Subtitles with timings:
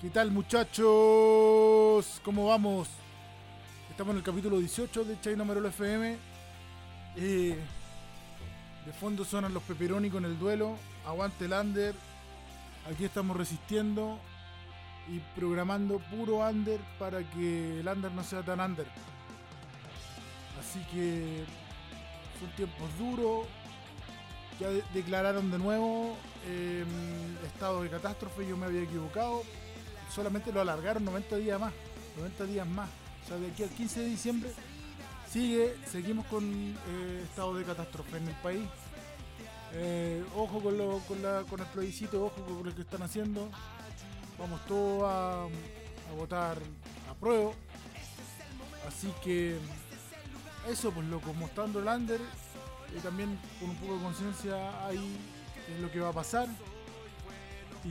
[0.00, 2.20] ¿Qué tal muchachos?
[2.24, 2.88] ¿Cómo vamos?
[3.90, 6.16] Estamos en el capítulo 18 de China Marolo FM.
[7.16, 7.58] Eh,
[8.84, 10.76] de fondo suenan los Pepperoni con el duelo.
[11.06, 11.94] Aguante el under.
[12.92, 14.18] Aquí estamos resistiendo
[15.08, 18.86] y programando puro under para que el under no sea tan under.
[20.60, 21.44] Así que
[22.38, 23.46] son tiempos duros.
[24.60, 26.16] Ya de- declararon de nuevo
[26.46, 26.84] eh,
[27.46, 28.46] estado de catástrofe.
[28.46, 29.42] Yo me había equivocado.
[30.16, 31.72] Solamente lo alargaron 90 días más.
[32.16, 32.88] 90 días más.
[33.24, 34.50] O sea, de aquí al 15 de diciembre
[35.30, 38.66] sigue, seguimos con eh, estado de catástrofe en el país.
[39.74, 43.48] Eh, ojo con, lo- con, la- con el plebiscito, ojo con lo que están haciendo.
[44.38, 46.56] Vamos todos a, a votar
[47.10, 47.52] a prueba.
[48.88, 49.58] Así que
[50.70, 52.20] eso, pues loco, mostrando el under
[52.96, 55.16] y también con un poco de conciencia ahí
[55.74, 56.48] es lo que va a pasar.
[57.84, 57.90] Y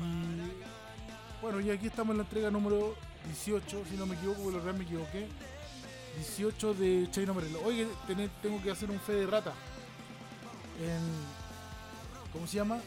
[1.45, 2.95] bueno, y aquí estamos en la entrega número
[3.25, 5.27] 18, si no me equivoco, porque lo real me equivoqué.
[6.17, 7.61] 18 de Chino Morelo.
[7.63, 7.87] Oye,
[8.41, 9.53] tengo que hacer un fe de rata.
[12.33, 12.79] ¿Cómo se llama?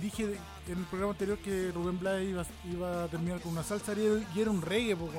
[0.00, 4.40] Dije en el programa anterior que Rubén Blades iba, a terminar con una salsa y
[4.40, 5.12] era, un reggae, pues.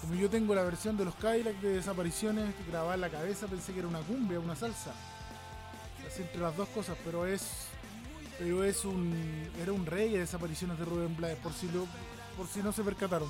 [0.00, 3.72] Como yo tengo la versión de los Cadillac de desapariciones grabada en la cabeza, pensé
[3.72, 4.92] que era una cumbia, una salsa.
[6.04, 7.68] Así entre las dos cosas, pero es
[8.38, 9.14] pero es un
[9.60, 11.86] era un reggae de desapariciones de Rubén Blades, por si lo
[12.36, 13.28] por si no se percataron.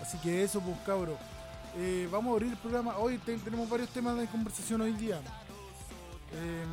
[0.00, 1.18] Así que eso, pues cabros.
[1.76, 2.96] Eh, vamos a abrir el programa.
[2.98, 5.20] Hoy te- tenemos varios temas de conversación hoy día.
[6.32, 6.64] Eh,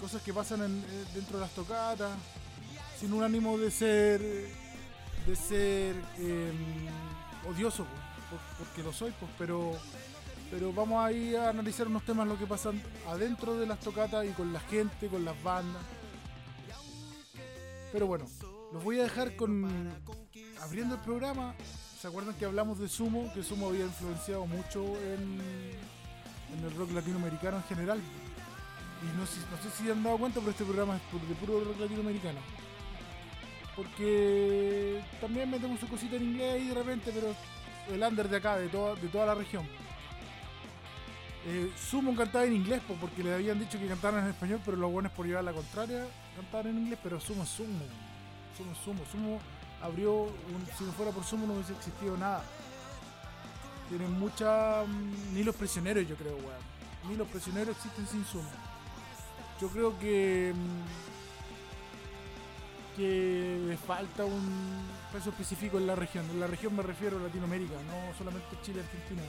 [0.00, 2.12] cosas que pasan eh, dentro de las tocatas,
[2.98, 6.52] sin un ánimo de ser de ser eh,
[7.48, 7.84] odioso,
[8.30, 9.72] por- porque lo soy, pues, pero
[10.50, 14.26] pero vamos a ir a analizar unos temas lo que pasan adentro de las tocatas
[14.26, 15.82] y con la gente, con las bandas.
[17.92, 18.26] Pero bueno,
[18.72, 19.68] los voy a dejar con
[20.62, 21.54] abriendo el programa.
[22.00, 23.32] ¿Se acuerdan que hablamos de Sumo?
[23.34, 25.40] Que Sumo había influenciado mucho en,
[26.56, 28.00] en el rock latinoamericano en general.
[29.02, 31.64] Y no sé, no sé si han dado cuenta, pero este programa es de puro
[31.64, 32.40] rock latinoamericano.
[33.76, 37.34] Porque también metemos su cosita en inglés ahí de repente, pero
[37.94, 39.66] el under de acá, de toda, de toda la región.
[41.46, 44.76] Eh, Sumo cantaba en inglés po, porque le habían dicho que cantaran en español, pero
[44.76, 46.06] los buenos por llevar la contraria
[46.36, 47.84] cantaban en inglés, pero Sumo Sumo.
[48.56, 49.02] Sumo Sumo.
[49.10, 49.40] Sumo
[49.82, 50.28] abrió,
[50.76, 52.42] si no fuera por Sumo no hubiese existido nada.
[53.88, 54.84] Tienen mucha...
[54.86, 57.08] mm, Ni los prisioneros yo creo, weón.
[57.08, 58.50] Ni los prisioneros existen sin Sumo.
[59.60, 60.52] Yo creo que...
[60.54, 61.08] mm,
[62.98, 64.82] que le falta un
[65.12, 66.28] peso específico en la región.
[66.30, 69.22] En la región me refiero a Latinoamérica, no solamente Chile, Argentina.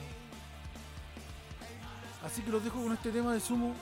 [2.24, 3.74] Así que los dejo con este tema de sumo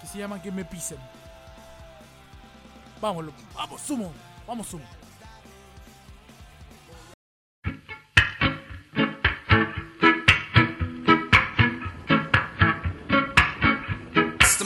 [0.00, 0.98] que se llama Que me pisen.
[3.00, 4.12] Vámonos, vamos, sumo,
[4.46, 4.84] vamos, sumo.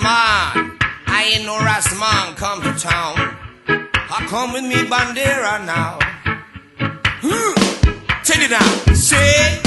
[0.06, 3.36] Rastaman, I ain't no Rastaman come to town.
[3.68, 5.98] I come with me bandera now.
[7.22, 8.22] Hmm.
[8.22, 9.65] Check it out, say.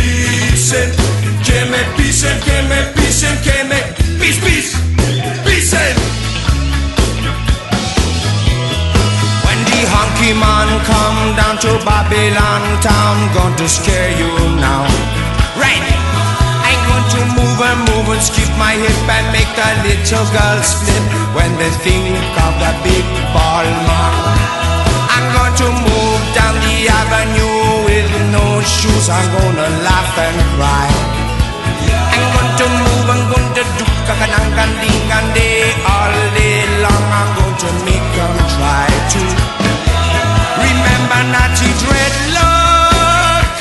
[0.00, 0.90] Pisen.
[1.44, 3.80] Que me pisen, que me pisen, que me
[4.18, 4.76] pis, pis,
[5.44, 5.94] pisen.
[9.44, 14.84] When the honky man come down to Babylon town, going to scare you now.
[15.56, 15.84] Right.
[16.66, 20.58] I'm going to move and move and skip my hip and make the little girl
[20.62, 21.04] split
[21.34, 22.14] when they think
[22.46, 24.60] of the big ball man.
[25.10, 27.29] I'm going to move down the avenue
[28.64, 29.08] shoes.
[29.08, 30.88] I'm gonna laugh and cry.
[32.12, 37.04] I'm going to move, I'm going to do kakanang ding and day all day long.
[37.08, 39.22] I'm going to make them try to
[40.60, 43.54] remember naughty dreadlock.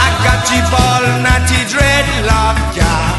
[0.00, 3.12] I got the ball, naughty dreadlock, yeah.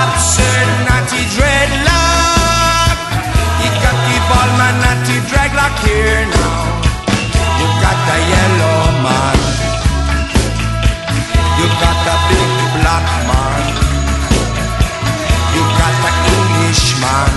[0.00, 2.96] Absurd naughty dreadlock.
[3.60, 6.64] You got the ball, man, naughty dreadlock here now.
[7.60, 9.47] You got the yellow man.
[11.58, 13.62] You got the big black man.
[15.54, 17.32] You got the Englishman.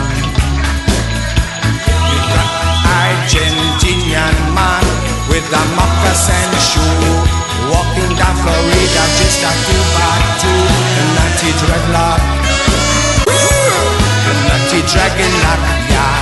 [2.05, 2.49] You got
[2.85, 4.85] Argentinian man
[5.29, 7.17] with a moccasin shoe.
[7.73, 10.61] Walking down Florida just a two by two.
[10.95, 12.21] The nutty dreadlock.
[14.47, 16.17] Nutty dragon lock, yeah.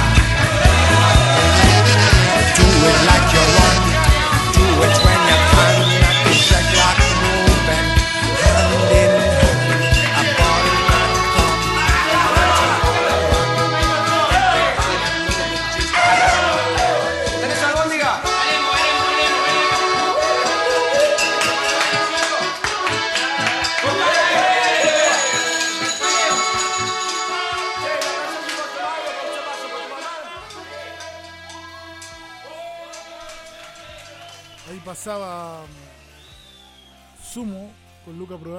[2.56, 3.44] Do it like you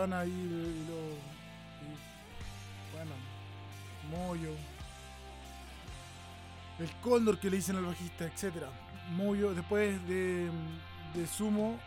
[0.01, 0.99] Prodan ahí y lo.
[1.85, 1.95] y,
[2.95, 3.13] bueno,
[4.11, 4.53] Moyo.
[6.79, 8.65] El cóndor que le dicen al bajista, etc.
[9.15, 10.49] Moyo, después de,
[11.15, 11.79] de Sumo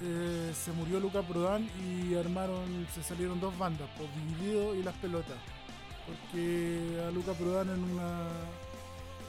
[0.00, 4.94] eh, se murió Luca Prodan y armaron, se salieron dos bandas, por Dividido y Las
[4.94, 5.36] Pelotas.
[6.06, 8.28] Porque a Luca Prodan en una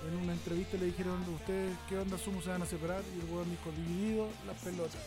[0.07, 3.04] en una entrevista le dijeron, ¿ustedes qué onda Sumo se van a separar?
[3.13, 5.01] Y el dijo, dividido las pelotas.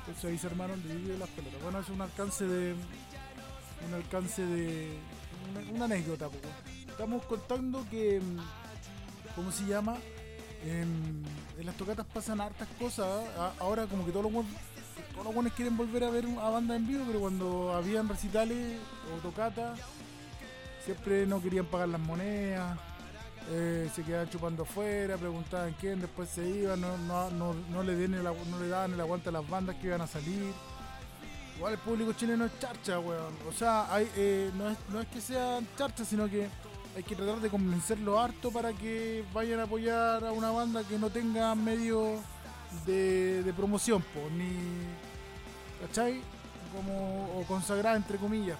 [0.00, 1.62] Entonces ahí se armaron dividido las pelotas.
[1.62, 2.74] Bueno, es un alcance de.
[3.88, 4.98] Un alcance de.
[5.74, 6.48] Una, anécdota, poco.
[6.88, 8.20] Estamos contando que.
[8.20, 8.38] mm,
[9.36, 9.96] ¿Cómo se llama?
[10.64, 11.22] En,
[11.64, 13.06] las tocatas pasan hartas cosas.
[13.38, 14.54] A- Ahora como que todos los weones-
[15.12, 18.78] todos los buenos quieren volver a ver a banda en vivo, pero cuando habían recitales
[19.14, 19.78] o tocatas,
[20.84, 22.78] siempre no querían pagar las monedas.
[23.50, 27.96] Eh, se quedaban chupando afuera, preguntaban quién, después se iban, no, no, no, no le,
[27.96, 30.52] den le daban el aguante a las bandas que iban a salir.
[31.56, 33.34] Igual el público chileno es charcha, weón.
[33.48, 33.86] O sea,
[34.16, 36.48] eh, no, es, no es que sean charcha, sino que
[36.96, 40.98] hay que tratar de convencerlo harto para que vayan a apoyar a una banda que
[40.98, 42.18] no tenga medio
[42.86, 44.50] de, de promoción, po, ni.
[45.80, 46.20] ¿cachai?
[46.74, 48.58] Como, o consagrada, entre comillas.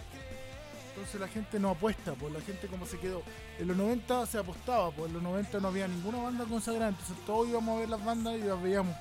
[0.91, 3.23] Entonces la gente no apuesta, pues la gente como se quedó.
[3.59, 7.17] En los 90 se apostaba, pues en los 90 no había ninguna banda consagrada, entonces
[7.25, 8.95] todos íbamos a ver las bandas y las veíamos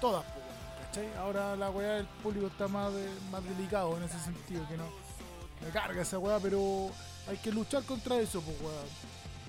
[0.00, 1.14] todas, pues, ¿cachai?
[1.18, 2.92] Ahora la weá del público está más,
[3.30, 4.84] más delicado en ese sentido, que no
[5.64, 6.90] me carga esa weá, pero
[7.28, 8.82] hay que luchar contra eso, pues weá.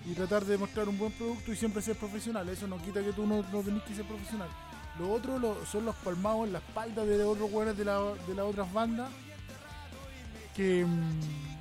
[0.05, 2.47] Y tratar de mostrar un buen producto y siempre ser profesional.
[2.47, 4.47] Eso no quita que tú no, no tenés que ser profesional.
[4.97, 8.45] Lo otro son los palmados en la espalda de otros weones de, la, de las
[8.45, 9.09] otras bandas
[10.55, 11.56] que mm,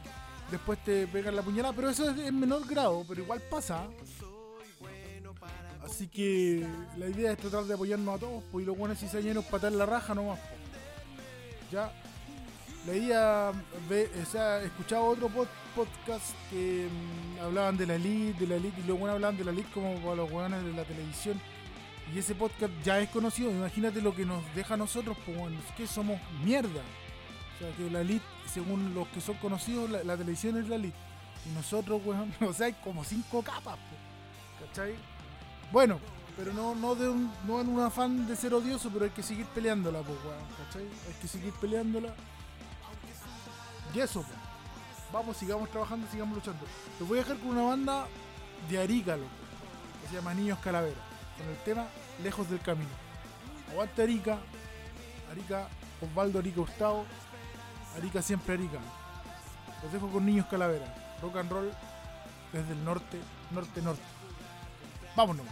[0.50, 3.86] después te pegan la puñalada, pero eso es en menor grado, pero igual pasa.
[5.84, 9.44] Así que la idea es tratar de apoyarnos a todos, pues y los buenos cizañeros
[9.44, 10.38] patar la raja nomás.
[10.38, 10.46] po.
[11.70, 11.92] Ya.
[12.86, 13.50] Idea,
[13.88, 18.54] ve, o sea, escuchaba otro pod- podcast que mm, hablaban de la elite, de la
[18.56, 21.40] elite, y los buenos hablaban de la elite como para los buenos de la televisión.
[22.14, 25.58] Y ese podcast ya es conocido, imagínate lo que nos deja a nosotros, pues bueno,
[25.58, 26.80] es que somos mierda.
[27.56, 30.96] O sea, que la elite, según los que son conocidos, la, televisión es la elite.
[31.46, 34.94] Y nosotros, weón, o sea, hay como cinco capas, po, ¿cachai?
[35.72, 35.98] Bueno,
[36.36, 39.22] pero no, no, de un, no en un afán de ser odioso, pero hay que
[39.22, 40.82] seguir peleándola, pues, weón, ¿cachai?
[40.82, 42.14] Hay que seguir peleándola.
[43.94, 44.46] Y eso, pues.
[45.12, 46.66] Vamos, sigamos trabajando, sigamos luchando.
[46.98, 48.06] Los voy a dejar con una banda
[48.68, 49.30] de Arica, loco,
[50.02, 51.00] que se llama Niños Calavera,
[51.38, 51.86] con el tema
[52.22, 52.90] Lejos del Camino.
[53.70, 54.38] Aguante Arica,
[55.30, 55.68] Arica,
[56.02, 57.06] Osvaldo Arica Gustavo,
[57.96, 58.78] Arica siempre Arica.
[59.82, 60.86] Los dejo con Niños Calavera.
[61.22, 61.72] Rock and roll
[62.52, 63.18] desde el norte,
[63.50, 64.02] norte, norte.
[65.16, 65.46] Vámonos.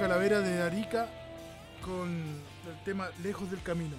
[0.00, 1.08] Calaveras de Arica
[1.84, 3.96] con el tema Lejos del Camino.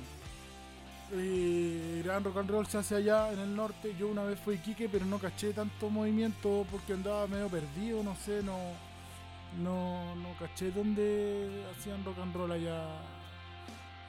[1.13, 3.95] Eh, gran rock and roll se hace allá en el norte.
[3.99, 8.01] Yo una vez fui a Iquique, pero no caché tanto movimiento porque andaba medio perdido,
[8.01, 8.57] no sé, no,
[9.61, 12.83] no, no caché dónde hacían rock and roll allá.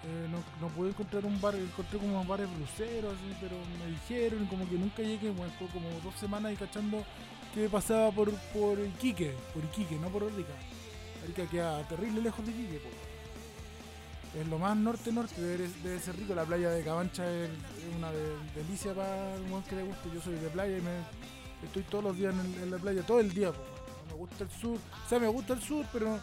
[0.04, 0.28] Eh,
[0.60, 4.76] no, pude encontrar un bar, encontré como bares bruceros, pero me dijeron y como que
[4.76, 7.04] nunca llegué, bueno, fue como dos semanas ahí cachando
[7.54, 10.54] que pasaba por, por Iquique, por Iquique, no por Arica.
[11.24, 12.88] Arica queda terrible lejos de Iquique, po.
[14.40, 16.34] Es lo más norte-norte, debe, debe ser rico.
[16.34, 17.50] La playa de Cabancha es,
[17.96, 20.08] una de- delicia para el buen que le guste.
[20.14, 20.96] Yo soy de playa y me
[21.66, 23.52] estoy todos los días en, la playa, todo el día.
[23.52, 23.60] po.
[24.08, 26.18] Me gusta el sur, o sea, me gusta el sur, pero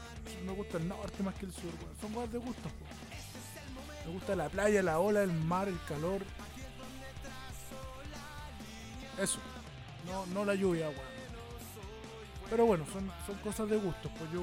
[0.46, 1.72] me gusta el norte más que el sur.
[1.72, 1.86] po.
[2.02, 2.72] Son cosas de gustos.
[4.06, 6.22] Me gusta la playa, la ola, el mar, el calor.
[9.22, 9.38] Eso.
[10.08, 11.20] No, no la lluvia, weón.
[12.50, 14.12] Pero bueno, son, son cosas de gustos.
[14.18, 14.42] Pues yo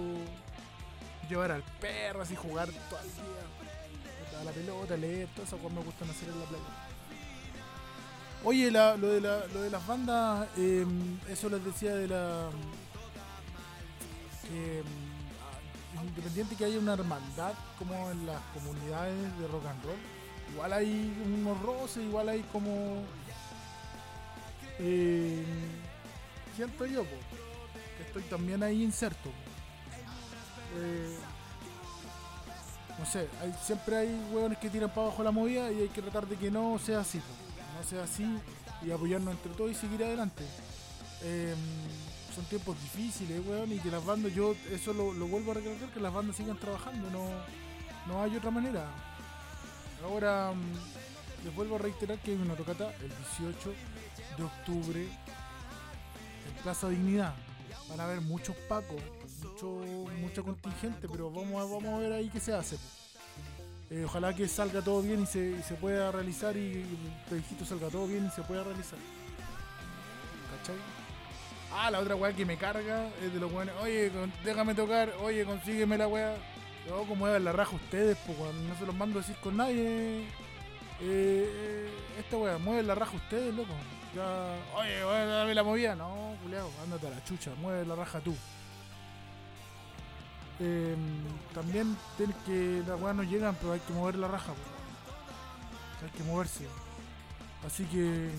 [1.28, 4.44] llevar al perro, así jugar todo el día.
[4.44, 6.64] La pelota, leer, esas cosas me gustan hacer en la playa.
[8.44, 10.86] Oye, la- lo, de la- lo de las bandas, eh,
[11.28, 12.50] eso les decía de la.
[14.42, 19.96] que mm, independiente que haya una hermandad como en las comunidades de rock and roll,
[20.52, 23.02] igual hay unos roces, igual hay como.
[24.78, 25.44] eh,
[26.54, 29.30] siento yo, que estoy también ahí inserto.
[32.98, 33.28] No sé,
[33.62, 36.50] siempre hay hueones que tiran para abajo la movida y hay que tratar de que
[36.50, 37.32] no sea así, po.
[37.78, 38.26] no sea así
[38.82, 40.44] y apoyarnos entre todos y seguir adelante.
[41.22, 41.54] Eh,
[42.34, 46.00] son tiempos difíciles, weón, y que las bandas, yo eso lo, vuelvo a recalcar, que
[46.00, 47.28] las bandas sigan trabajando, no,
[48.06, 48.86] no hay otra manera.
[50.04, 53.72] Ahora, mm, les vuelvo a reiterar que hay una tocata el 18
[54.36, 57.34] de octubre en Plaza Dignidad.
[57.88, 59.00] Van a haber muchos pacos,
[59.42, 59.66] mucho,
[60.20, 62.76] mucha contingente, pero vamos a, vamos a ver ahí qué se hace.
[63.90, 67.88] Eh, ojalá que salga todo bien y se, se pueda realizar y el plebiscito salga
[67.88, 68.98] todo bien y se pueda realizar.
[70.58, 70.76] ¿Cachai?
[71.72, 73.74] Ah, la otra weá que me carga es de los weones.
[73.82, 74.10] Oye,
[74.44, 75.12] déjame tocar.
[75.22, 76.34] Oye, consígueme la weá.
[76.88, 80.20] Yo, como muevan la raja ustedes, pues no se los mando a decir con nadie.
[80.20, 80.26] Eh,
[81.00, 83.74] eh, esta weá, mueven la raja ustedes, loco.
[84.14, 85.94] Ya, oye, dame la movida.
[85.94, 88.34] No, culiao, ándate a la chucha, mueve la raja tú.
[90.58, 90.96] Eh,
[91.54, 94.52] también tienes que las weas no llegan, pero hay que mover la raja.
[96.02, 96.66] Hay que moverse.
[97.66, 98.30] Así que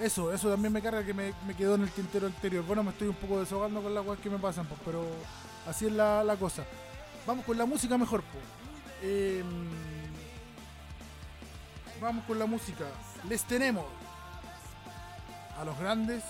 [0.00, 2.64] eso, eso también me carga que me, me quedó en el tintero anterior.
[2.64, 5.04] Bueno, me estoy un poco desahogando con las weas que me pasan, pero
[5.66, 6.64] así es la, la cosa.
[7.26, 8.22] Vamos con la música mejor.
[9.02, 9.44] Eh,
[12.00, 12.84] vamos con la música.
[13.28, 13.84] Les tenemos
[15.58, 16.24] a los grandes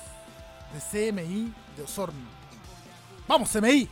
[0.72, 2.28] de CMI de Osorno.
[3.26, 3.88] ¡Vamos, CMI!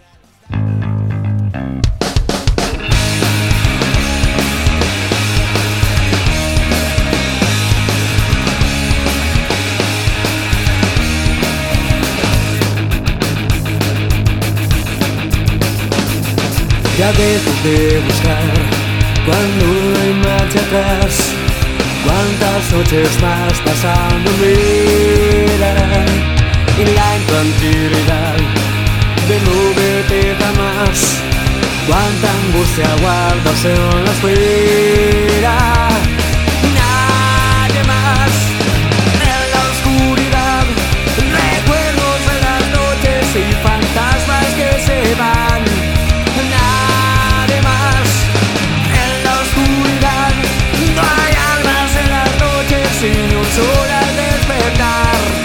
[17.00, 18.80] Ya dejo de buscar
[19.24, 21.32] cuando no hay marcha atrás.
[22.04, 26.06] Cuántas noches más pasando mirar
[26.78, 28.59] y la intranquilidad
[29.30, 30.98] de no verte jamás.
[31.86, 35.58] Cuánta angustia guardas en la espera.
[36.80, 38.32] Nadie más
[39.32, 40.64] en la oscuridad.
[41.42, 45.62] Recuerdos de las noches y fantasmas que se van.
[46.56, 48.08] Nadie más
[49.02, 50.32] en la oscuridad.
[50.96, 55.39] No hay almas en las noches ni un sol al despertar.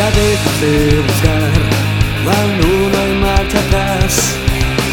[0.00, 1.52] Ya dejas de buscar
[2.24, 4.34] cuando no hay marcha atrás.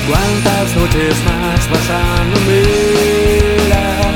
[0.06, 4.12] Cuántas noches más pasando mirar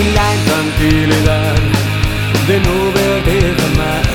[0.00, 1.56] y la intranquilidad
[2.46, 4.06] de no verte jamás.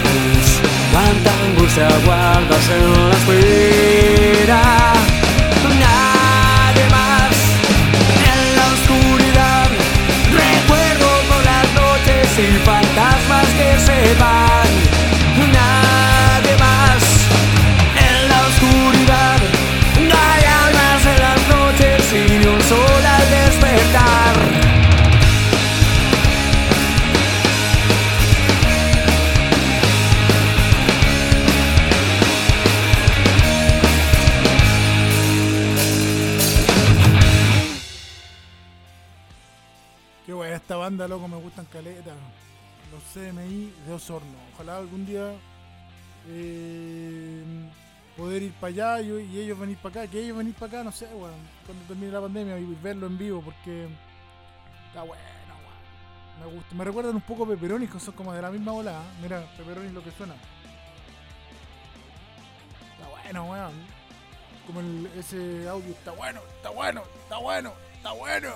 [0.94, 3.89] Cuánta angustia guardas en la espera.
[42.92, 44.38] Los CMI de Osorno.
[44.54, 45.34] Ojalá algún día
[46.28, 47.44] eh,
[48.18, 50.12] poder ir para allá y, ellos venir para acá.
[50.12, 51.34] Que ellos venir para acá, no sé, weón.
[51.66, 53.88] Cuando termine la pandemia y verlo en vivo porque
[54.88, 56.50] está bueno, weón.
[56.50, 56.76] Me gusta.
[56.76, 58.92] Me recuerdan un poco a Pepperoni, que son como de la misma bola.
[58.92, 59.20] ¿eh?
[59.22, 60.36] Mira, Pepperoni es lo que suena.
[62.98, 64.00] Está bueno, weón.
[64.66, 64.82] Como
[65.18, 68.54] ese audio está bueno, está bueno, está bueno, está bueno.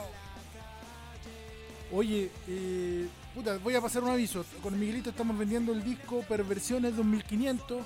[1.92, 4.46] Oye, eh, puta, voy a pasar un aviso.
[4.62, 7.86] Con Miguelito estamos vendiendo el disco Perversiones 2500.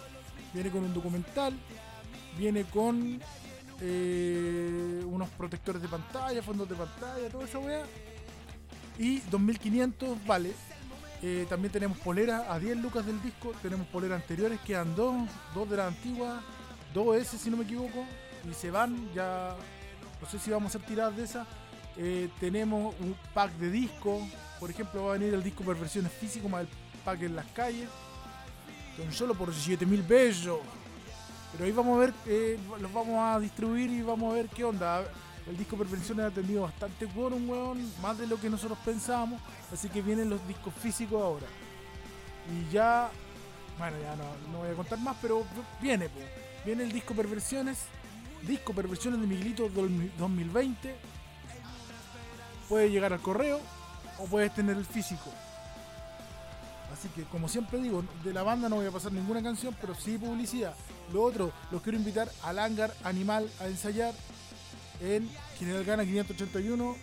[0.54, 1.54] Viene con un documental.
[2.38, 3.20] Viene con
[3.82, 7.84] eh, unos protectores de pantalla, fondos de pantalla, toda esa weá.
[9.00, 10.54] Y 2500 vale.
[11.24, 13.54] Eh, también tenemos poleras a 10 lucas del disco.
[13.62, 15.16] Tenemos poleras anteriores, quedan dos,
[15.54, 16.44] dos de las antiguas,
[16.94, 18.06] dos S si no me equivoco.
[18.50, 19.56] Y se van, ya
[20.22, 21.48] no sé si vamos a hacer tiradas de esas.
[21.98, 24.22] Eh, tenemos un pack de discos.
[24.60, 26.68] Por ejemplo, va a venir el disco Perversiones Físico más el
[27.06, 27.90] pack en las calles.
[28.98, 30.60] Son solo por 7000 pesos.
[31.52, 34.64] Pero ahí vamos a ver, eh, los vamos a distribuir y vamos a ver qué
[34.64, 35.06] onda.
[35.48, 37.92] El disco Perversiones ha tenido bastante quórum, weón.
[38.02, 39.42] Más de lo que nosotros pensábamos.
[39.72, 41.48] Así que vienen los discos físicos ahora.
[42.52, 43.10] Y ya.
[43.78, 45.46] Bueno, ya no, no voy a contar más, pero
[45.82, 46.10] viene.
[46.66, 47.78] Viene el disco Perversiones.
[48.42, 50.96] Disco Perversiones de Miguelito 2020
[52.70, 53.60] puede llegar al correo
[54.20, 55.32] o puedes tener el físico.
[56.92, 59.94] Así que, como siempre digo, de la banda no voy a pasar ninguna canción, pero
[59.94, 60.74] sí publicidad.
[61.14, 64.14] Lo otro, los quiero invitar al hangar animal a ensayar
[65.02, 66.96] en General Gana 581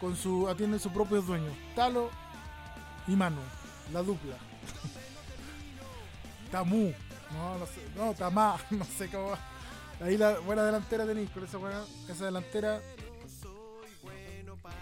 [0.00, 2.10] con su atienden sus propios dueños, Talo
[3.06, 3.40] y Manu,
[3.92, 4.36] la dupla.
[6.50, 6.92] Tamu,
[7.32, 9.38] no, no sé, no, Tamá, no sé cómo va.
[10.00, 12.80] Ahí la buena delantera tenéis, con esa buena, esa delantera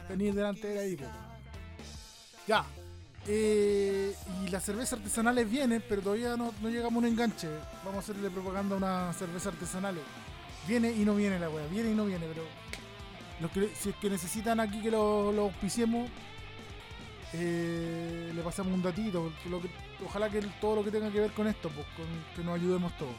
[0.08, 1.04] venir delante ahí, po.
[2.48, 2.64] Ya.
[3.26, 7.46] Eh, y las cervezas artesanales vienen, pero todavía no, llegamos a un enganche.
[7.84, 9.96] Vamos a hacerle propaganda a una cerveza artesanal.
[10.66, 12.42] Viene y no viene la wea, viene y no viene, pero
[13.78, 16.10] si es que necesitan aquí que lo, lo auspiciemos,
[17.34, 19.30] eh, le pasamos un datito.
[20.06, 22.96] ojalá que todo lo que tenga que ver con esto, pues, con que nos ayudemos
[22.96, 23.14] todos.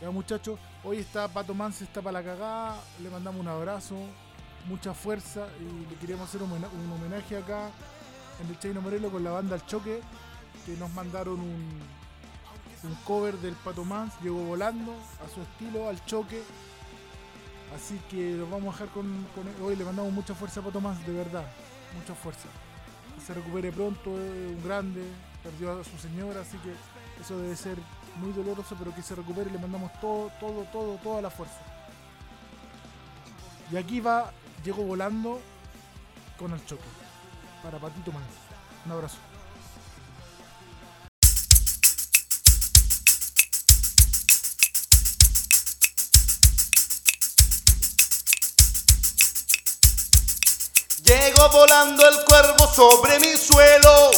[0.00, 3.96] Ya muchachos, hoy está Pato Mance, está para la cagada, le mandamos un abrazo,
[4.66, 7.70] mucha fuerza y le queremos hacer un, homena- un homenaje acá
[8.42, 10.00] en el Chaino Morelo con la banda El Choque,
[10.66, 11.80] que nos mandaron un,
[12.84, 14.92] un cover del Pato Mance, llegó volando
[15.24, 16.42] a su estilo, al choque.
[17.74, 20.80] Así que los vamos a dejar con, con- hoy le mandamos mucha fuerza a Pato
[20.80, 21.44] Mance, de verdad,
[21.98, 22.48] mucha fuerza.
[23.16, 25.04] Que se recupere pronto, es un grande,
[25.42, 26.72] perdió a su señora, así que
[27.20, 27.76] eso debe ser
[28.16, 31.58] muy doloroso, pero que se recupere y le mandamos todo, todo, todo, toda la fuerza.
[33.70, 34.32] Y aquí va,
[34.64, 35.40] llego volando
[36.38, 36.84] con el choque.
[37.62, 38.28] Para Patito Mance.
[38.86, 39.16] Un abrazo.
[51.02, 54.10] Llegó volando el cuervo sobre mi suelo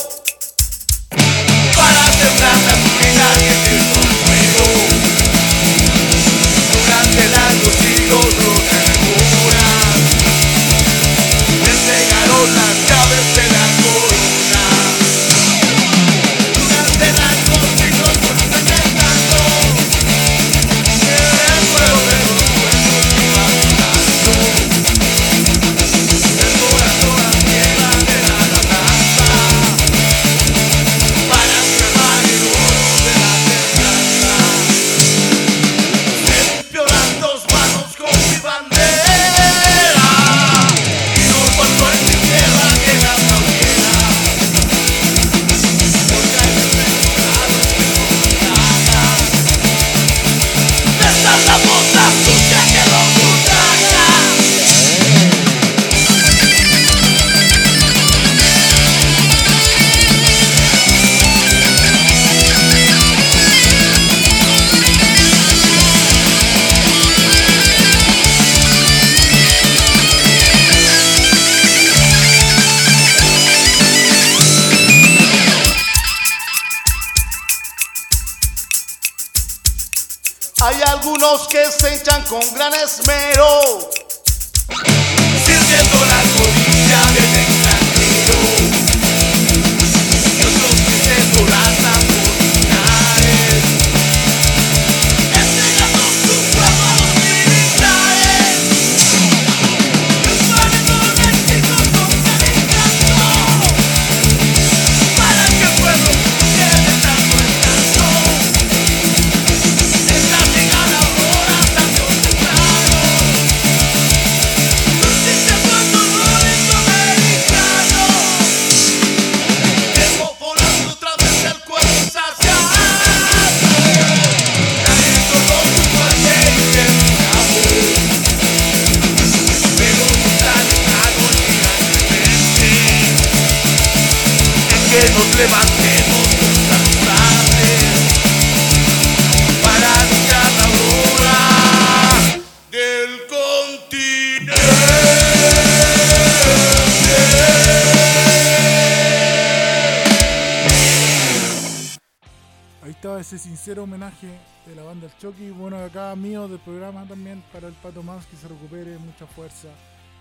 [156.92, 159.68] programa también para el Pato Más que se recupere, mucha fuerza,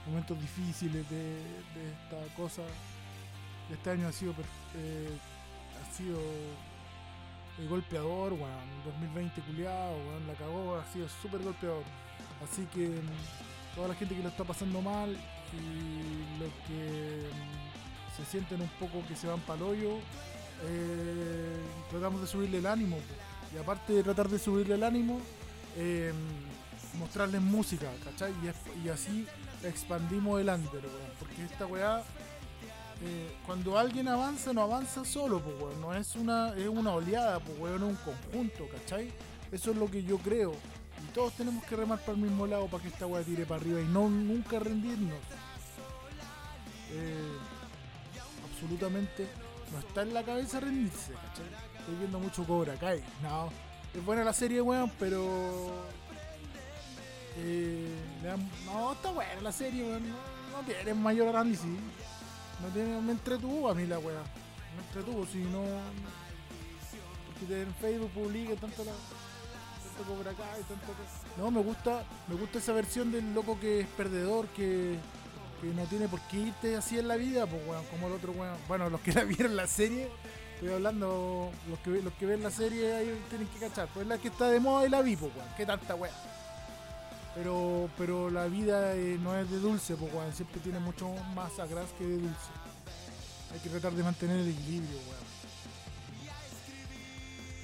[0.08, 1.36] momentos difíciles de,
[1.76, 2.62] de esta cosa.
[3.70, 4.32] Este año ha sido,
[4.76, 5.10] eh,
[5.82, 6.18] ha sido
[7.60, 8.84] el golpeador, weón.
[8.86, 11.84] 2020 culiado, weón, la cagó, ha sido súper golpeador.
[12.42, 18.16] Así que mm, toda la gente que lo está pasando mal y los que mm,
[18.18, 19.98] se sienten un poco que se van para el hoyo,
[20.64, 22.98] eh, tratamos de subirle el ánimo.
[23.54, 25.20] Y aparte de tratar de subirle el ánimo,
[25.76, 26.14] eh,
[27.00, 28.34] mostrarles música, ¿cachai?
[28.44, 29.28] Y, y así
[29.64, 30.50] expandimos el.
[31.20, 32.00] Porque esta weá,
[33.04, 35.82] eh, cuando alguien avanza, no avanza solo, pues, weón.
[35.82, 39.12] No es una, es una oleada, pues, weón, es un conjunto, ¿cachai?
[39.52, 40.54] Eso es lo que yo creo.
[41.04, 43.62] Y todos tenemos que remar para el mismo lado para que esta weá tire para
[43.62, 45.18] arriba y no nunca rendirnos.
[46.94, 47.38] Eh,
[48.52, 49.28] absolutamente
[49.72, 51.46] no está en la cabeza rendirse, ¿cachai?
[51.80, 53.02] Estoy viendo mucho Cobra Kai.
[53.24, 53.50] No,
[53.94, 55.86] es buena la serie, weón, pero.
[58.66, 60.10] No, está buena la serie, weón.
[60.10, 60.16] no,
[60.58, 61.66] no tiene mayor análisis.
[62.62, 64.22] No tiene, me entretuvo a mí la weá.
[64.76, 65.64] Me entretuvo, si no.
[67.40, 68.92] Porque en Facebook publica tanto la.
[69.98, 70.94] Tanto por acá y tanto.
[71.38, 74.98] No, me gusta, me gusta esa versión del loco que es perdedor, que,
[75.62, 78.32] que no tiene por qué irte así en la vida, pues weón, como el otro
[78.34, 78.58] weón.
[78.68, 80.10] Bueno, los que la vieron la serie,
[80.56, 83.88] estoy hablando, los que, los que ven la serie ahí tienen que cachar.
[83.94, 85.50] Pues la que está de moda y la vi, pues weón.
[85.58, 86.12] Qué tanta weá.
[87.34, 90.34] Pero, pero la vida eh, no es de dulce, pues weón.
[90.34, 92.52] Siempre tiene mucho más agraz que de dulce.
[93.54, 95.32] Hay que tratar de mantener el equilibrio, weón.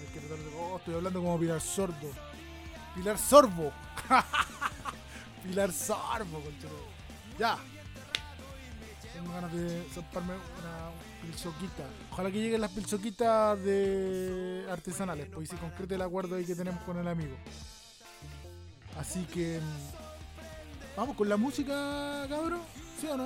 [0.02, 0.56] Hay que tratar de.
[0.58, 2.12] Oh, estoy hablando como Pilar Sordo.
[2.96, 3.72] Pilar Sorbo.
[5.44, 6.98] Pilar Sorbo, conchetumare.
[7.38, 7.58] Ya.
[9.14, 11.84] Tengo ganas de zamparme una pilsoquita.
[12.12, 16.56] Ojalá que lleguen las pilsoquitas de artesanales, pues y se concrete el acuerdo ahí que
[16.56, 17.36] tenemos con el amigo.
[19.00, 19.60] Así que.
[19.60, 19.98] mm,
[20.98, 22.62] Vamos con la música, cabrón.
[23.00, 23.26] ¿Sí o no?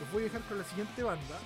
[0.00, 1.38] Los voy a dejar con la siguiente banda.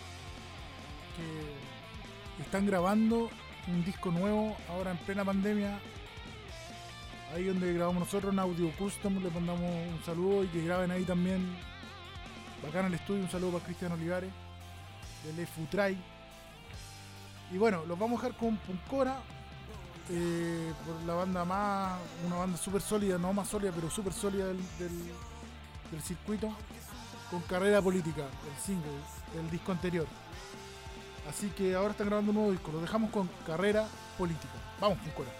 [1.14, 3.29] Que están grabando
[3.69, 5.79] un disco nuevo ahora en plena pandemia.
[7.35, 9.23] Ahí donde grabamos nosotros en Audio Custom.
[9.23, 11.55] Le mandamos un saludo y que graben ahí también.
[12.62, 13.25] Bacán el estudio.
[13.25, 14.31] Un saludo para Cristian Olivares.
[15.23, 15.99] Del Futray.
[17.53, 19.19] Y bueno, los vamos a dejar con Puncora
[20.11, 24.47] eh, por la banda más, una banda súper sólida, no más sólida, pero súper sólida
[24.47, 26.53] del, del- circuito,
[27.31, 28.90] con carrera política, el single,
[29.35, 30.07] del disco anterior.
[31.29, 33.87] Así que ahora están grabando un nuevo disco, lo dejamos con carrera
[34.19, 34.53] política.
[34.81, 35.31] Vamos, con Cora.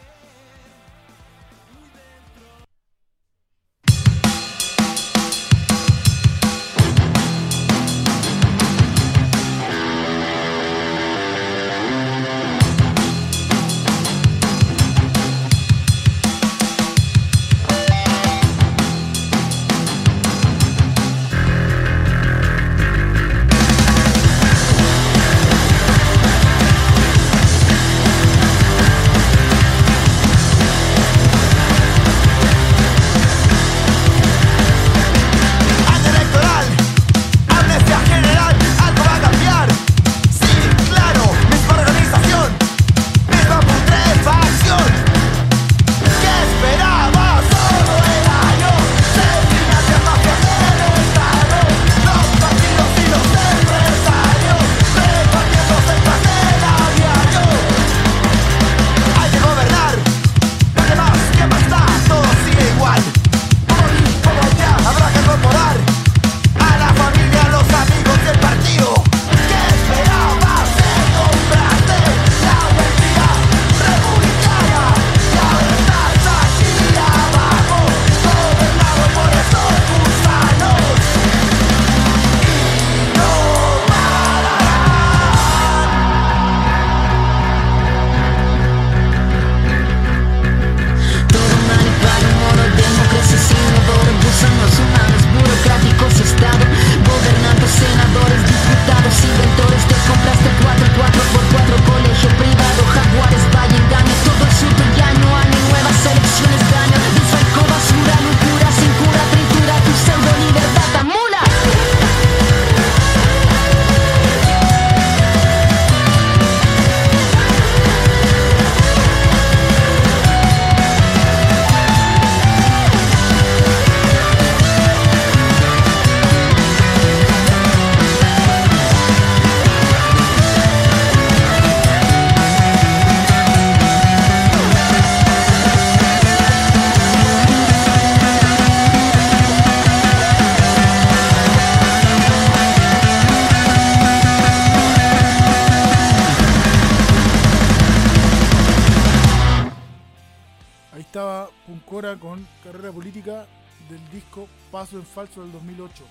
[154.77, 156.05] Paso en Falso del 2008.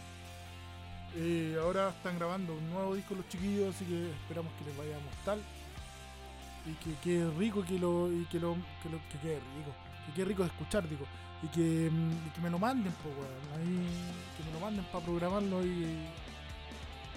[1.17, 4.95] Eh, ahora están grabando un nuevo disco los chiquillos, así que esperamos que les vaya
[4.97, 5.37] a gustar.
[6.65, 9.71] Y que quede rico que lo, que lo, que quede rico.
[10.07, 11.05] Que quede rico de escuchar, digo.
[11.43, 13.53] Y que, mm, que me lo manden, po, weón.
[13.53, 13.87] Ahí,
[14.35, 15.99] que me lo manden para programarlo y,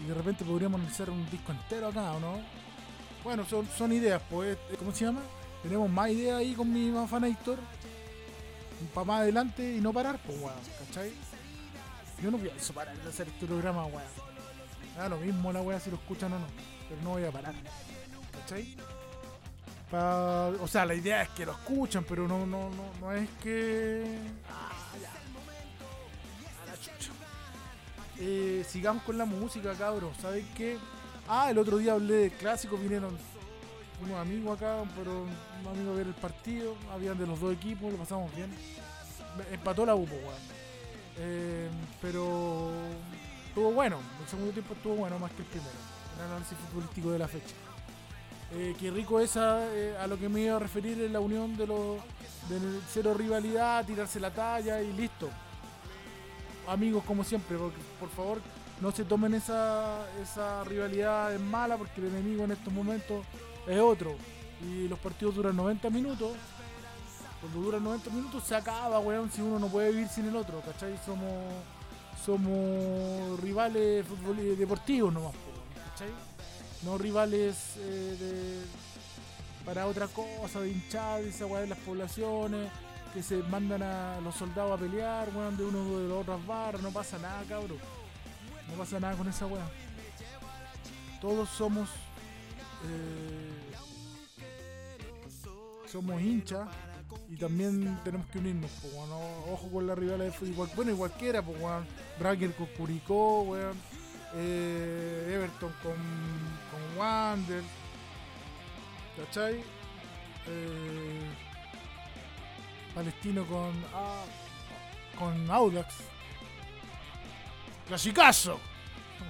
[0.05, 2.43] y de repente podríamos hacer un disco entero acá, ¿o no?
[3.25, 4.59] Bueno, son, son ideas, pues.
[4.79, 5.23] ¿Cómo se llama?
[5.63, 7.59] Tenemos más ideas ahí con mi Mafanator.
[8.93, 10.55] Para más adelante y no parar, pues, weón,
[10.87, 11.11] ¿cachai?
[12.23, 14.03] Yo no pienso parar de hacer este programa, weón.
[14.97, 16.47] Da lo mismo la weá si lo escuchan o no.
[16.89, 17.55] Pero no voy a parar.
[18.33, 18.77] ¿Cachai?
[20.61, 24.19] O sea, la idea es que lo escuchan, pero no, no, no, no es que.
[24.51, 24.73] Ah.
[26.67, 30.17] A eh, sigamos con la música, cabros.
[30.19, 30.77] ¿Saben qué?
[31.29, 33.17] Ah, el otro día hablé de clásicos, vinieron
[34.03, 37.93] unos amigos acá, pero un amigo a ver el partido, habían de los dos equipos,
[37.93, 38.53] lo pasamos bien.
[39.53, 40.58] Empató la UPO, weón.
[41.21, 41.69] Eh,
[42.01, 42.71] pero
[43.49, 45.71] estuvo bueno, el segundo tiempo estuvo bueno más que el primero.
[46.17, 47.55] El análisis futbolístico de la fecha.
[48.53, 51.57] Eh, qué rico esa, eh, a lo que me iba a referir es la unión
[51.57, 51.97] de los
[52.49, 55.29] de cero rivalidad, tirarse la talla y listo.
[56.67, 58.41] Amigos como siempre, porque por favor
[58.81, 63.27] no se tomen esa, esa rivalidad en mala porque el enemigo en estos momentos
[63.67, 64.15] es otro.
[64.63, 66.33] Y los partidos duran 90 minutos.
[67.41, 70.61] Cuando duran 90 minutos se acaba, weón, si uno no puede vivir sin el otro,
[70.61, 70.99] ¿cachai?
[71.05, 71.55] Somos,
[72.25, 74.05] somos rivales
[74.59, 75.35] deportivos nomás,
[75.91, 76.11] ¿cachai?
[76.83, 78.65] No rivales eh,
[79.65, 82.71] para otra cosa, de hinchada, de esa weá de las poblaciones,
[83.15, 86.83] que se mandan a los soldados a pelear, weón, de uno de las otras barras,
[86.83, 87.79] no pasa nada, cabrón.
[88.69, 89.67] No pasa nada con esa weá.
[91.21, 91.89] Todos somos.
[92.85, 93.55] eh,
[95.87, 96.69] somos hinchas
[97.29, 99.11] y también tenemos que unirnos, po, weón.
[99.13, 100.69] O- Ojo con la rivalidad de fútbol.
[100.75, 101.87] Bueno, y cualquiera, pues, weón.
[102.19, 103.77] Bracker con Curicó, weón.
[104.35, 107.63] Eh, Everton con, con Wander.
[109.17, 109.61] ¿Cachai?
[110.47, 111.21] Eh,
[112.95, 113.73] Palestino con.
[113.95, 114.25] ah,
[115.19, 115.95] con Audax.
[117.87, 118.59] Clasicazo.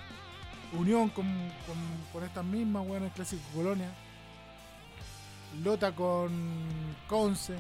[0.73, 1.27] Unión con,
[1.67, 1.77] con,
[2.13, 3.91] con estas mismas, weón, el clásico Colonia.
[5.63, 6.31] Lota con
[7.09, 7.55] Conce.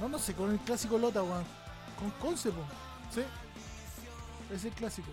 [0.00, 1.44] No, no sé, con el clásico Lota, weón.
[1.98, 2.62] Con Conce, po.
[3.12, 3.22] Sí.
[4.54, 5.08] Es el clásico.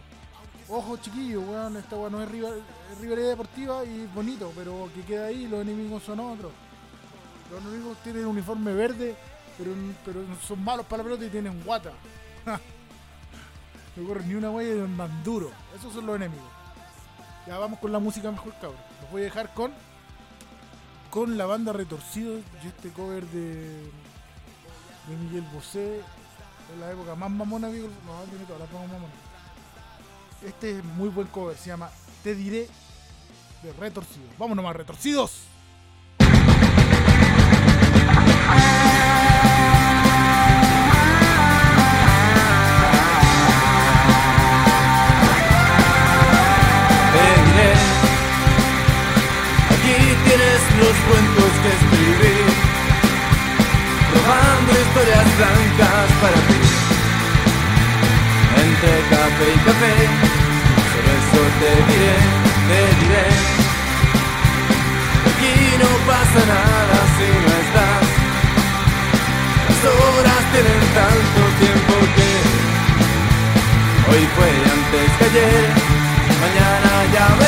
[0.69, 1.77] Ojo, chiquillos, weón.
[1.77, 2.61] Esta weón no es, rival-
[2.99, 6.51] rivalidad deportiva y es bonito, pero que queda ahí, los enemigos son otros.
[7.51, 9.15] Los enemigos tienen uniforme verde,
[9.57, 9.71] pero,
[10.03, 11.91] pero son malos para la pelota y tienen guata.
[13.95, 15.49] No corren ni una huella y andan duro.
[15.73, 16.49] Esos son los enemigos.
[17.47, 18.75] Ya vamos con la música mejor, cabrón.
[19.01, 19.71] Los voy a dejar con
[21.15, 23.89] con la banda Retorcido y este cover de
[25.07, 26.01] de Miguel Bosé
[26.73, 29.13] en la época más mamona Miguel no, tiene todas las más mamona.
[30.45, 31.89] Este es muy buen cover, se llama
[32.21, 32.67] Te diré
[33.63, 34.25] de Retorcido.
[34.37, 35.54] Vámonos más retorcidos.
[58.63, 59.95] Entre café y café,
[60.91, 62.15] solo eso te diré,
[62.67, 63.27] te diré.
[65.29, 68.07] Aquí no pasa nada si no estás.
[69.69, 72.29] Las horas tienen tanto tiempo que
[74.09, 75.65] hoy fue antes que ayer.
[76.41, 77.44] Mañana ya veré,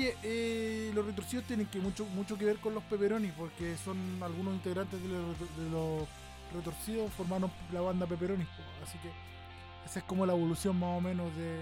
[0.00, 3.98] Oye, eh, los retorcidos tienen que mucho, mucho que ver con los pepperoni, porque son
[4.22, 6.08] algunos integrantes de los, de los
[6.54, 8.44] retorcidos formaron la banda pepperoni.
[8.44, 8.62] po.
[8.82, 9.10] Así que
[9.84, 11.58] esa es como la evolución más o menos de,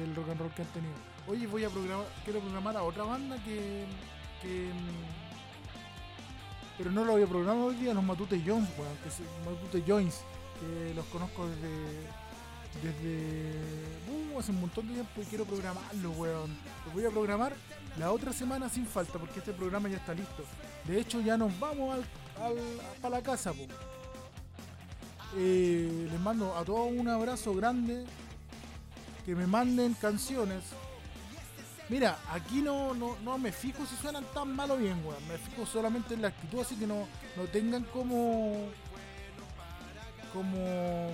[0.00, 0.94] del rock and roll que han tenido.
[1.28, 3.84] Oye, voy a programar, quiero programar a otra banda que,
[4.40, 9.24] que mm, pero no lo había programado hoy día, los Matute Jones, weón, que se-
[9.44, 10.24] Matute Jones,
[10.58, 11.68] que los conozco desde
[12.80, 13.52] desde
[14.08, 16.50] uh, hace un montón de tiempo y quiero programarlo, weón.
[16.86, 17.54] Lo voy a programar
[17.98, 20.44] la otra semana sin falta porque este programa ya está listo.
[20.84, 22.04] De hecho, ya nos vamos al,
[23.00, 23.52] para la casa.
[25.36, 28.04] Eh, les mando a todos un abrazo grande.
[29.24, 30.64] Que me manden canciones.
[31.88, 35.28] Mira, aquí no, no, no me fijo si suenan tan mal o bien, weón.
[35.28, 37.06] Me fijo solamente en la actitud, así que no,
[37.36, 38.68] no tengan como.
[40.32, 41.12] como.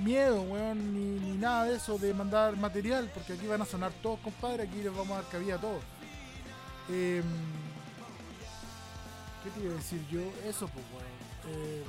[0.00, 3.92] Miedo, weón, ni, ni nada de eso de mandar material, porque aquí van a sonar
[4.02, 4.62] todos, compadre.
[4.64, 5.82] Aquí les vamos a dar cabida a todos.
[6.88, 7.22] Em,
[9.44, 10.20] ¿Qué te iba a decir yo?
[10.44, 10.84] Eso, pues.
[11.54, 11.84] Em,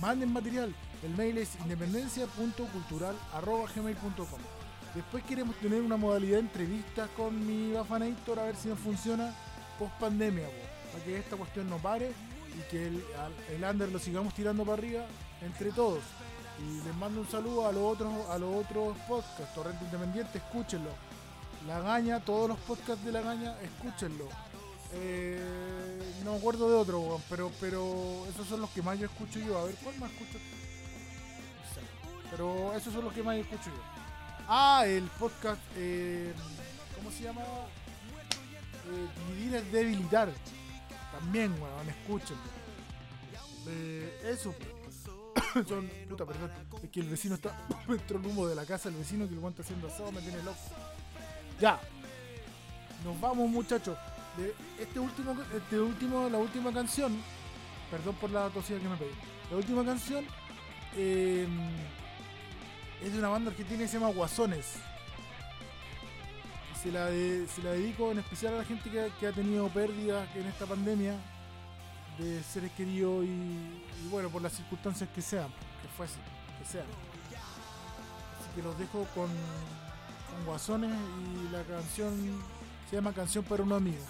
[0.00, 0.74] manden material.
[1.02, 4.40] El mail es independencia.cultural.gmail.com
[4.94, 9.34] Después queremos tener una modalidad de entrevistas con mi Bafanator a ver si nos funciona
[9.78, 10.46] post pandemia,
[10.92, 12.12] para que esta cuestión no pare
[12.54, 13.02] y que el,
[13.50, 15.06] el under lo sigamos tirando para arriba
[15.40, 16.02] entre todos.
[16.58, 20.90] Y les mando un saludo a los otros, a los otros podcasts, Torrente Independiente, escúchenlo.
[21.66, 24.26] La Gaña, todos los podcasts de La Gaña, escúchenlo.
[24.94, 25.40] Eh,
[26.24, 29.58] no me acuerdo de otro, pero, pero esos son los que más yo escucho yo.
[29.58, 30.38] A ver, ¿cuál más escucho?
[30.38, 31.80] No sé.
[32.30, 33.82] Pero esos son los que más yo escucho yo.
[34.48, 36.34] Ah, el podcast, eh,
[36.96, 37.42] ¿cómo se llama?
[37.42, 40.30] Eh, dividir es debilitar.
[41.12, 42.42] También, weón, escúchenlo.
[43.68, 44.54] Eh, eso.
[45.68, 46.50] Son, puta, perdón.
[46.82, 47.56] Es que el vecino está.
[47.88, 50.42] Me entró humo de la casa, el vecino que lo está haciendo asado me tiene
[50.42, 50.58] loco.
[51.60, 51.80] Ya.
[53.04, 53.96] Nos vamos, muchachos.
[54.78, 57.16] Este último, este último, la última canción.
[57.90, 59.10] Perdón por la tosida que me pedí.
[59.50, 60.24] La última canción.
[60.96, 61.46] eh,
[63.02, 64.76] es de una banda argentina que se llama Guasones.
[66.80, 70.28] Se la, se la dedico en especial a la gente que, que ha tenido pérdidas
[70.36, 71.14] en esta pandemia
[72.18, 76.18] de seres queridos y, bueno, por las circunstancias que sean, que fuese,
[76.58, 76.86] que sean.
[78.40, 79.28] Así que los dejo con,
[80.46, 82.42] Guasones y la canción
[82.88, 84.02] se llama Canción para un amigo.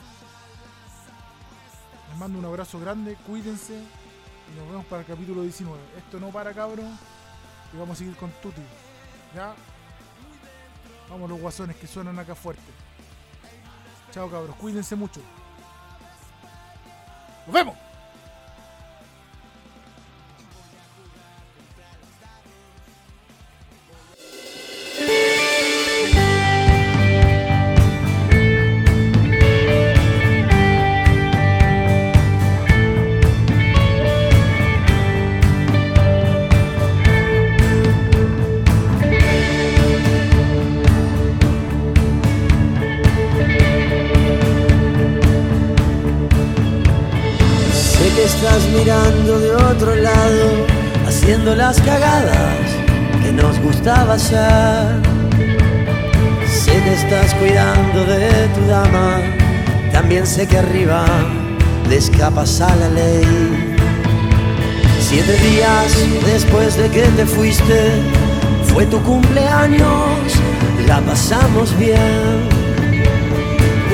[2.09, 5.79] Les mando un abrazo grande, cuídense y nos vemos para el capítulo 19.
[5.99, 6.87] Esto no para cabros
[7.73, 8.63] y vamos a seguir con Tuti.
[9.35, 9.55] ¿Ya?
[11.11, 12.63] Vamos los guasones que suenan acá fuerte.
[14.13, 15.21] Chao cabros, cuídense mucho.
[17.47, 17.92] ¡Nos vemos!
[67.17, 68.03] Te fuiste,
[68.73, 70.19] fue tu cumpleaños,
[70.87, 72.49] la pasamos bien.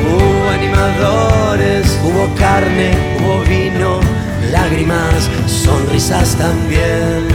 [0.05, 4.01] Hubo animadores, hubo carne, hubo vino,
[4.53, 7.27] lágrimas, sonrisas también.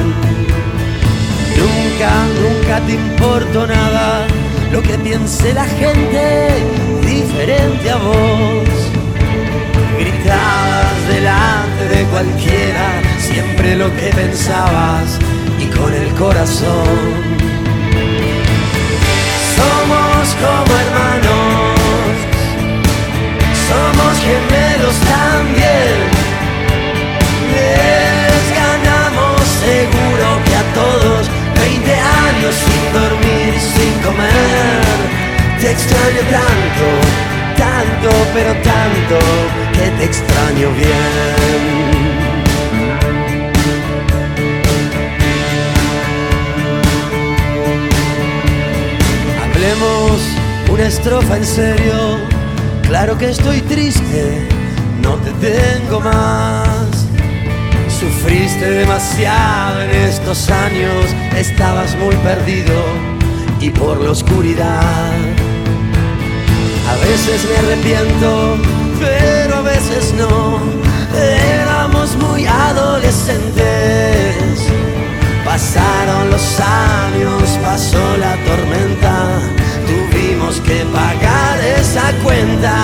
[1.57, 2.11] Nunca,
[2.41, 4.25] nunca te importó nada
[4.71, 6.49] lo que piense la gente
[7.05, 8.69] diferente a vos.
[9.99, 15.19] Gritabas delante de cualquiera siempre lo que pensabas
[15.63, 16.97] y con el corazón.
[19.57, 22.15] Somos como hermanos,
[23.69, 25.95] somos gemelos también.
[27.53, 31.93] Les ganamos seguro que a todos 20
[32.27, 34.81] años sin dormir, sin comer.
[35.59, 36.85] Te extraño tanto,
[37.57, 39.17] tanto, pero tanto
[39.73, 42.22] que te extraño bien.
[50.69, 52.19] Una estrofa en serio.
[52.83, 54.47] Claro que estoy triste,
[55.01, 57.07] no te tengo más.
[57.87, 62.83] Sufriste demasiado en estos años, estabas muy perdido
[63.59, 65.11] y por la oscuridad.
[66.87, 68.57] A veces me arrepiento,
[68.99, 70.59] pero a veces no.
[71.15, 74.52] Éramos muy adolescentes.
[75.53, 79.39] Pasaron los años, pasó la tormenta.
[79.85, 82.81] Tuvimos que pagar esa cuenta.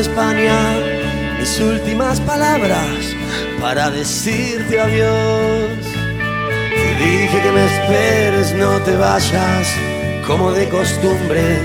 [0.00, 0.56] España,
[1.38, 3.14] mis últimas palabras
[3.60, 5.78] para decirte adiós.
[6.74, 9.68] Te dije que me esperes, no te vayas,
[10.26, 11.60] como de costumbre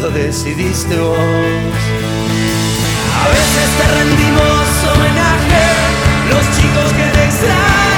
[0.00, 1.18] lo decidiste vos.
[3.20, 5.64] A veces te rendimos homenaje,
[6.30, 7.91] los chicos que te extrañan.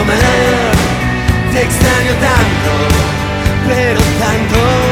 [0.00, 0.72] comer,
[1.52, 2.72] te extraño tanto,
[3.68, 4.89] pero tanto.